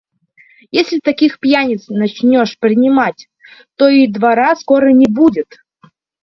[0.71, 3.27] Если таких пьяниц начнешь принимать,
[3.75, 5.59] то и двора скоро не будет.